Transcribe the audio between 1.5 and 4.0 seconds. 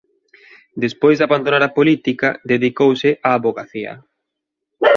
a política dedicouse á avogacía.